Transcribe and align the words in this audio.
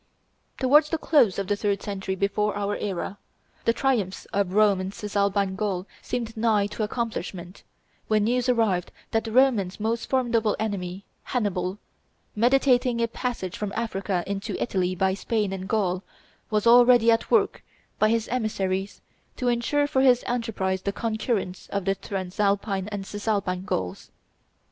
Towards 0.57 0.89
the 0.89 0.97
close 0.97 1.37
of 1.37 1.45
the 1.45 1.55
third 1.55 1.83
century 1.83 2.15
before 2.15 2.57
our 2.57 2.75
era, 2.77 3.19
the 3.65 3.71
triumph 3.71 4.25
of 4.33 4.53
Rome 4.55 4.81
in 4.81 4.91
Cisalpine 4.91 5.55
Gaul 5.55 5.85
seemed 6.01 6.35
nigh 6.35 6.65
to 6.73 6.81
accomplishment, 6.81 7.61
when 8.07 8.23
news 8.23 8.49
arrived 8.49 8.91
that 9.11 9.25
the 9.25 9.31
Romans' 9.31 9.79
most 9.79 10.09
formidable 10.09 10.55
enemy, 10.57 11.05
Hannibal, 11.25 11.77
meditating 12.35 12.99
a 12.99 13.07
passage 13.07 13.55
from 13.55 13.71
Africa 13.75 14.23
into 14.25 14.59
Italy 14.59 14.95
by 14.95 15.13
Spain 15.13 15.53
and 15.53 15.69
Gaul, 15.69 16.01
was 16.49 16.65
already 16.65 17.11
at 17.11 17.29
work, 17.29 17.63
by 17.99 18.09
his 18.09 18.27
emissaries, 18.29 19.01
to 19.37 19.49
insure 19.49 19.85
for 19.85 20.01
his 20.01 20.23
enterprise 20.25 20.81
the 20.81 20.91
concurrence 20.91 21.67
of 21.67 21.85
the 21.85 21.93
Transalpine 21.93 22.87
and 22.87 23.05
Cisalpine 23.05 23.65
Gauls. 23.65 24.09